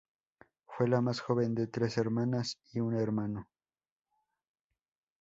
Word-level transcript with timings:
Fue 0.65 0.87
la 0.87 0.99
más 0.99 1.19
joven 1.19 1.53
de 1.53 1.67
tres 1.67 1.99
hermanas 1.99 2.57
y 2.73 2.79
un 2.79 2.95
hermano. 2.95 3.47